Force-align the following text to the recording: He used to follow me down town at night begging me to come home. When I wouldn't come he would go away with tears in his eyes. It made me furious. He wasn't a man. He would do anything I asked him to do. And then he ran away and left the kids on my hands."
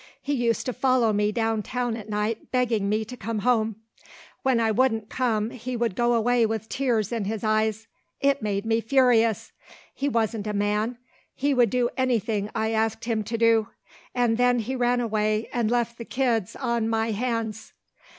He 0.19 0.33
used 0.33 0.65
to 0.65 0.73
follow 0.73 1.13
me 1.13 1.31
down 1.31 1.61
town 1.61 1.95
at 1.95 2.09
night 2.09 2.51
begging 2.51 2.89
me 2.89 3.05
to 3.05 3.15
come 3.15 3.37
home. 3.45 3.75
When 4.41 4.59
I 4.59 4.71
wouldn't 4.71 5.09
come 5.11 5.51
he 5.51 5.77
would 5.77 5.95
go 5.95 6.15
away 6.15 6.43
with 6.43 6.67
tears 6.69 7.11
in 7.11 7.25
his 7.25 7.43
eyes. 7.43 7.85
It 8.19 8.41
made 8.41 8.65
me 8.65 8.81
furious. 8.81 9.51
He 9.93 10.09
wasn't 10.09 10.47
a 10.47 10.53
man. 10.53 10.97
He 11.35 11.53
would 11.53 11.69
do 11.69 11.87
anything 11.97 12.49
I 12.55 12.71
asked 12.71 13.05
him 13.05 13.23
to 13.25 13.37
do. 13.37 13.67
And 14.15 14.39
then 14.39 14.57
he 14.57 14.75
ran 14.75 15.01
away 15.01 15.47
and 15.53 15.69
left 15.69 15.99
the 15.99 16.05
kids 16.05 16.55
on 16.55 16.89
my 16.89 17.11
hands." 17.11 17.73